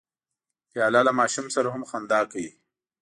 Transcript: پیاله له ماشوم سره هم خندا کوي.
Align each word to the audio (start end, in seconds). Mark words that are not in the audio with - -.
پیاله 0.71 1.01
له 1.07 1.11
ماشوم 1.19 1.47
سره 1.55 1.67
هم 1.73 1.83
خندا 1.89 2.21
کوي. 2.31 2.49